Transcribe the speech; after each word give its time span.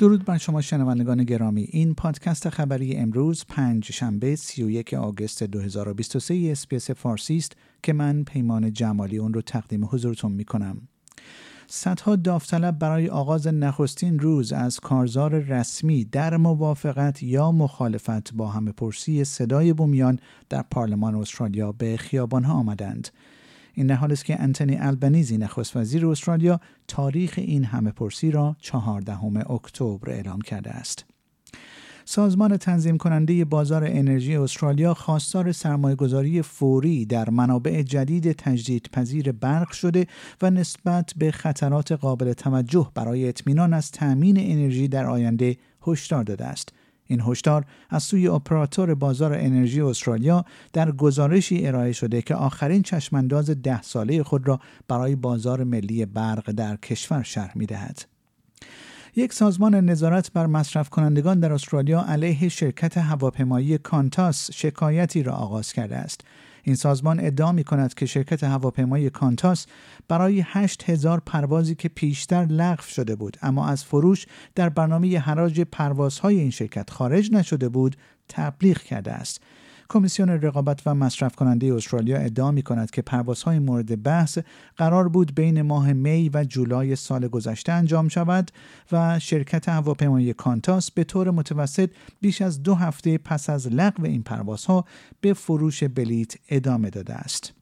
درود 0.00 0.24
بر 0.24 0.38
شما 0.38 0.60
شنوندگان 0.60 1.24
گرامی 1.24 1.62
این 1.70 1.94
پادکست 1.94 2.48
خبری 2.48 2.96
امروز 2.96 3.44
پنج 3.48 3.84
شنبه 3.92 4.36
31 4.36 4.94
آگوست 4.94 5.42
2023 5.42 6.48
اسپیس 6.52 6.90
فارسی 6.90 7.36
است 7.36 7.52
که 7.82 7.92
من 7.92 8.24
پیمان 8.24 8.72
جمالی 8.72 9.18
اون 9.18 9.34
رو 9.34 9.42
تقدیم 9.42 9.84
حضورتون 9.84 10.32
می 10.32 10.44
کنم. 10.44 10.88
صدها 11.66 12.16
داوطلب 12.16 12.78
برای 12.78 13.08
آغاز 13.08 13.46
نخستین 13.46 14.18
روز 14.18 14.52
از 14.52 14.80
کارزار 14.80 15.38
رسمی 15.38 16.04
در 16.04 16.36
موافقت 16.36 17.22
یا 17.22 17.52
مخالفت 17.52 18.34
با 18.34 18.48
همه 18.48 18.72
پرسی 18.72 19.24
صدای 19.24 19.72
بومیان 19.72 20.18
در 20.48 20.62
پارلمان 20.70 21.14
استرالیا 21.14 21.72
به 21.72 21.96
خیابانها 21.96 22.54
آمدند. 22.54 23.08
این 23.74 23.86
در 23.86 23.94
حال 23.94 24.12
است 24.12 24.24
که 24.24 24.42
انتنی 24.42 24.76
البنیزی 24.76 25.38
نخست 25.38 25.76
وزیر 25.76 26.06
استرالیا 26.06 26.60
تاریخ 26.88 27.34
این 27.36 27.64
همه 27.64 27.90
پرسی 27.90 28.30
را 28.30 28.56
چهاردهم 28.60 29.36
اکتبر 29.36 30.10
اعلام 30.10 30.40
کرده 30.40 30.70
است. 30.70 31.04
سازمان 32.04 32.56
تنظیم 32.56 32.98
کننده 32.98 33.44
بازار 33.44 33.84
انرژی 33.84 34.36
استرالیا 34.36 34.94
خواستار 34.94 35.52
سرمایهگذاری 35.52 36.42
فوری 36.42 37.06
در 37.06 37.30
منابع 37.30 37.82
جدید 37.82 38.32
تجدیدپذیر 38.32 39.32
برق 39.32 39.70
شده 39.70 40.06
و 40.42 40.50
نسبت 40.50 41.12
به 41.16 41.30
خطرات 41.30 41.92
قابل 41.92 42.32
توجه 42.32 42.90
برای 42.94 43.28
اطمینان 43.28 43.72
از 43.72 43.90
تأمین 43.90 44.36
انرژی 44.40 44.88
در 44.88 45.06
آینده 45.06 45.56
هشدار 45.86 46.24
داده 46.24 46.44
است. 46.44 46.72
این 47.10 47.20
هشدار 47.20 47.64
از 47.90 48.02
سوی 48.02 48.28
اپراتور 48.28 48.94
بازار 48.94 49.34
انرژی 49.34 49.80
استرالیا 49.80 50.44
در 50.72 50.90
گزارشی 50.92 51.66
ارائه 51.66 51.92
شده 51.92 52.22
که 52.22 52.34
آخرین 52.34 52.82
چشمانداز 52.82 53.50
ده 53.50 53.82
ساله 53.82 54.22
خود 54.22 54.48
را 54.48 54.60
برای 54.88 55.16
بازار 55.16 55.64
ملی 55.64 56.06
برق 56.06 56.50
در 56.50 56.76
کشور 56.76 57.22
شرح 57.22 57.52
می 57.54 57.66
دهد. 57.66 58.19
یک 59.16 59.32
سازمان 59.32 59.74
نظارت 59.74 60.32
بر 60.32 60.46
مصرف 60.46 60.88
کنندگان 60.88 61.40
در 61.40 61.52
استرالیا 61.52 62.04
علیه 62.08 62.48
شرکت 62.48 62.98
هواپیمایی 62.98 63.78
کانتاس 63.78 64.50
شکایتی 64.52 65.22
را 65.22 65.32
آغاز 65.32 65.72
کرده 65.72 65.96
است. 65.96 66.20
این 66.62 66.76
سازمان 66.76 67.20
ادعا 67.20 67.52
می 67.52 67.64
کند 67.64 67.94
که 67.94 68.06
شرکت 68.06 68.44
هواپیمای 68.44 69.10
کانتاس 69.10 69.66
برای 70.08 70.44
8000 70.46 71.20
پروازی 71.26 71.74
که 71.74 71.88
پیشتر 71.88 72.44
لغو 72.44 72.82
شده 72.82 73.16
بود 73.16 73.36
اما 73.42 73.68
از 73.68 73.84
فروش 73.84 74.26
در 74.54 74.68
برنامه 74.68 75.18
حراج 75.18 75.60
پروازهای 75.60 76.40
این 76.40 76.50
شرکت 76.50 76.90
خارج 76.90 77.32
نشده 77.32 77.68
بود 77.68 77.96
تبلیغ 78.28 78.78
کرده 78.78 79.12
است 79.12 79.40
کمیسیون 79.90 80.28
رقابت 80.28 80.82
و 80.86 80.94
مصرف 80.94 81.36
کننده 81.36 81.74
استرالیا 81.74 82.18
ادعا 82.18 82.50
می 82.50 82.62
کند 82.62 82.90
که 82.90 83.02
پروازهای 83.02 83.58
مورد 83.58 84.02
بحث 84.02 84.38
قرار 84.76 85.08
بود 85.08 85.34
بین 85.34 85.62
ماه 85.62 85.92
می 85.92 86.30
و 86.34 86.44
جولای 86.44 86.96
سال 86.96 87.28
گذشته 87.28 87.72
انجام 87.72 88.08
شود 88.08 88.50
و 88.92 89.18
شرکت 89.18 89.68
هواپیمایی 89.68 90.32
کانتاس 90.32 90.90
به 90.90 91.04
طور 91.04 91.30
متوسط 91.30 91.90
بیش 92.20 92.42
از 92.42 92.62
دو 92.62 92.74
هفته 92.74 93.18
پس 93.18 93.50
از 93.50 93.66
لغو 93.66 94.04
این 94.04 94.22
پروازها 94.22 94.84
به 95.20 95.34
فروش 95.34 95.84
بلیت 95.84 96.34
ادامه 96.48 96.90
داده 96.90 97.14
است. 97.14 97.59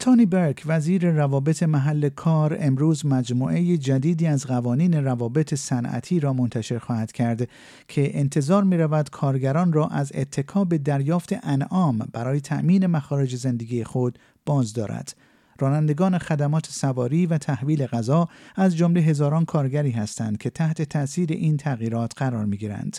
تونی 0.00 0.26
برک 0.26 0.62
وزیر 0.66 1.10
روابط 1.10 1.62
محل 1.62 2.08
کار 2.08 2.56
امروز 2.60 3.06
مجموعه 3.06 3.76
جدیدی 3.76 4.26
از 4.26 4.46
قوانین 4.46 5.04
روابط 5.04 5.54
صنعتی 5.54 6.20
را 6.20 6.32
منتشر 6.32 6.78
خواهد 6.78 7.12
کرد 7.12 7.48
که 7.88 8.18
انتظار 8.18 8.64
می 8.64 8.76
رود 8.76 9.10
کارگران 9.10 9.72
را 9.72 9.86
از 9.86 10.12
اتکا 10.14 10.64
به 10.64 10.78
دریافت 10.78 11.34
انعام 11.42 11.98
برای 12.12 12.40
تأمین 12.40 12.86
مخارج 12.86 13.36
زندگی 13.36 13.84
خود 13.84 14.18
باز 14.46 14.72
دارد. 14.72 15.16
رانندگان 15.58 16.18
خدمات 16.18 16.66
سواری 16.66 17.26
و 17.26 17.38
تحویل 17.38 17.86
غذا 17.86 18.28
از 18.56 18.76
جمله 18.76 19.00
هزاران 19.00 19.44
کارگری 19.44 19.90
هستند 19.90 20.38
که 20.38 20.50
تحت 20.50 20.82
تاثیر 20.82 21.32
این 21.32 21.56
تغییرات 21.56 22.12
قرار 22.16 22.44
می 22.44 22.56
گیرند. 22.56 22.98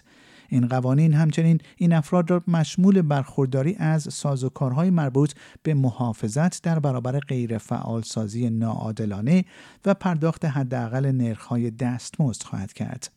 این 0.49 0.67
قوانین 0.67 1.13
همچنین 1.13 1.61
این 1.77 1.93
افراد 1.93 2.31
را 2.31 2.43
مشمول 2.47 3.01
برخورداری 3.01 3.75
از 3.75 4.07
سازوکارهای 4.13 4.89
مربوط 4.89 5.33
به 5.63 5.73
محافظت 5.73 6.63
در 6.63 6.79
برابر 6.79 7.19
غیرفعالسازی 7.19 8.49
ناعادلانه 8.49 9.45
و 9.85 9.93
پرداخت 9.93 10.45
حداقل 10.45 11.05
نرخ‌های 11.05 11.71
دستمزد 11.71 12.43
خواهد 12.43 12.73
کرد. 12.73 13.11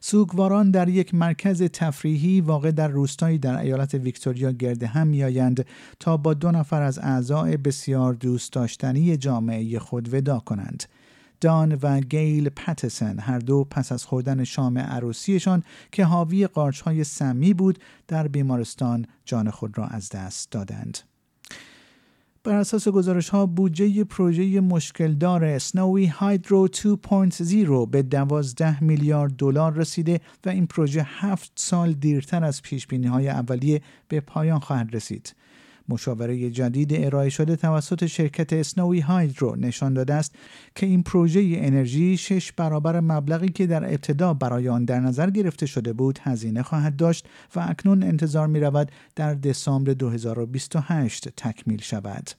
سوگواران 0.00 0.70
در 0.70 0.88
یک 0.88 1.14
مرکز 1.14 1.62
تفریحی 1.62 2.40
واقع 2.40 2.70
در 2.70 2.88
روستایی 2.88 3.38
در 3.38 3.60
ایالت 3.60 3.94
ویکتوریا 3.94 4.52
گرد 4.52 4.82
هم 4.82 5.06
میآیند 5.06 5.66
تا 6.00 6.16
با 6.16 6.34
دو 6.34 6.50
نفر 6.50 6.82
از 6.82 6.98
اعضای 6.98 7.56
بسیار 7.56 8.14
دوست 8.14 8.52
داشتنی 8.52 9.16
جامعه 9.16 9.78
خود 9.78 10.14
ودا 10.14 10.38
کنند. 10.38 10.84
دان 11.42 11.78
و 11.82 12.00
گیل 12.00 12.48
پتسن 12.48 13.18
هر 13.18 13.38
دو 13.38 13.64
پس 13.64 13.92
از 13.92 14.04
خوردن 14.04 14.44
شام 14.44 14.78
عروسیشان 14.78 15.62
که 15.92 16.04
حاوی 16.04 16.48
های 16.84 17.04
سمی 17.04 17.54
بود 17.54 17.78
در 18.08 18.28
بیمارستان 18.28 19.06
جان 19.24 19.50
خود 19.50 19.78
را 19.78 19.86
از 19.86 20.08
دست 20.08 20.50
دادند. 20.50 20.98
بر 22.44 22.54
اساس 22.54 22.88
گزارش 22.88 23.28
ها 23.28 23.46
بودجه 23.46 24.04
پروژه 24.04 24.60
مشکلدار 24.60 25.58
سنوی 25.58 26.06
هایدرو 26.06 26.68
2.0 26.68 27.90
به 27.90 28.02
12 28.02 28.84
میلیارد 28.84 29.32
دلار 29.36 29.74
رسیده 29.74 30.20
و 30.46 30.48
این 30.48 30.66
پروژه 30.66 31.06
هفت 31.06 31.52
سال 31.56 31.92
دیرتر 31.92 32.44
از 32.44 32.62
پیش 32.62 32.86
بینی 32.86 33.06
های 33.06 33.28
اولیه 33.28 33.80
به 34.08 34.20
پایان 34.20 34.60
خواهد 34.60 34.94
رسید. 34.94 35.34
مشاوره 35.88 36.50
جدید 36.50 36.94
ارائه 36.94 37.28
شده 37.28 37.56
توسط 37.56 38.06
شرکت 38.06 38.52
اسنوی 38.52 39.00
هایدرو 39.00 39.56
نشان 39.56 39.94
داده 39.94 40.14
است 40.14 40.34
که 40.74 40.86
این 40.86 41.02
پروژه 41.02 41.40
انرژی 41.54 42.16
شش 42.16 42.52
برابر 42.52 43.00
مبلغی 43.00 43.48
که 43.48 43.66
در 43.66 43.84
ابتدا 43.84 44.34
برای 44.34 44.68
آن 44.68 44.84
در 44.84 45.00
نظر 45.00 45.30
گرفته 45.30 45.66
شده 45.66 45.92
بود 45.92 46.18
هزینه 46.22 46.62
خواهد 46.62 46.96
داشت 46.96 47.28
و 47.56 47.66
اکنون 47.68 48.02
انتظار 48.02 48.46
می 48.46 48.60
رود 48.60 48.92
در 49.16 49.34
دسامبر 49.34 49.92
2028 49.92 51.28
تکمیل 51.36 51.80
شود. 51.80 52.30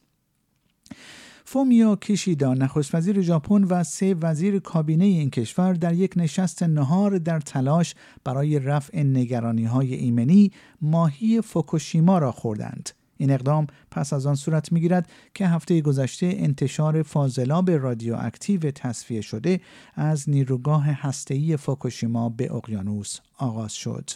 فومیو 1.46 1.96
کیشیدا 1.96 2.54
نخست 2.54 2.96
وزیر 2.96 3.22
ژاپن 3.22 3.64
و 3.64 3.84
سه 3.84 4.16
وزیر 4.22 4.60
کابینه 4.60 5.06
این 5.06 5.30
کشور 5.30 5.74
در 5.74 5.94
یک 5.94 6.14
نشست 6.16 6.64
نهار 6.64 7.18
در 7.18 7.40
تلاش 7.40 7.96
برای 8.24 8.60
رفع 8.60 9.04
نگرانی 9.04 9.66
های 9.66 9.94
ایمنی 9.94 10.52
ماهی 10.82 11.42
فوکوشیما 11.42 12.18
را 12.18 12.32
خوردند. 12.32 12.90
این 13.24 13.32
اقدام 13.32 13.68
پس 13.92 14.14
از 14.14 14.26
آن 14.26 14.36
صورت 14.36 14.72
می‌گیرد 14.72 15.10
که 15.34 15.48
هفته 15.48 15.82
گذشته 15.82 16.34
انتشار 16.38 17.04
فاضلاب 17.04 17.72
رادیواکتیو 17.72 18.72
تصفیه 18.72 19.22
شده 19.22 19.60
از 19.96 20.30
نیروگاه 20.30 20.86
هسته‌ای 20.86 21.58
فوکوشیما 21.58 22.30
به 22.30 22.54
اقیانوس 22.54 23.20
آغاز 23.38 23.74
شد. 23.74 24.10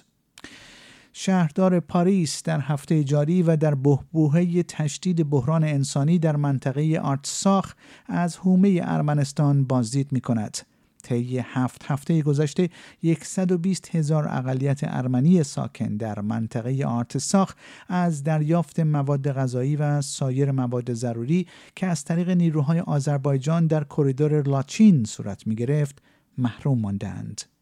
شهردار 1.14 1.80
پاریس 1.80 2.44
در 2.44 2.60
هفته 2.60 3.04
جاری 3.04 3.44
و 3.44 3.56
در 3.56 3.76
بهبوهه 3.76 4.64
تشدید 4.64 5.30
بحران 5.30 5.64
انسانی 5.64 6.20
در 6.20 6.36
منطقه 6.36 7.00
آرتساخ 7.04 7.74
از 8.06 8.38
حومه 8.38 8.82
ارمنستان 8.84 9.64
بازدید 9.64 10.12
می 10.12 10.22
کند. 10.22 10.58
طی 11.08 11.40
هفت 11.40 11.84
هفته 11.86 12.22
گذشته 12.22 12.70
120 13.22 13.96
هزار 13.96 14.28
اقلیت 14.28 14.80
ارمنی 14.84 15.44
ساکن 15.44 15.98
در 15.98 16.20
منطقه 16.20 16.86
آرتساخ 16.86 17.56
از 17.88 18.24
دریافت 18.24 18.80
مواد 18.80 19.32
غذایی 19.32 19.76
و 19.76 20.02
سایر 20.02 20.52
مواد 20.52 20.94
ضروری 20.94 21.48
که 21.76 21.88
از 21.88 22.04
طریق 22.04 22.30
نیروهای 22.30 22.80
آذربایجان 22.80 23.68
در 23.68 23.84
کریدور 23.84 24.48
لاچین 24.48 25.04
صورت 25.04 25.48
می 25.48 25.56
گرفت 25.56 26.02
محروم 26.38 26.80
ماندند. 26.80 27.57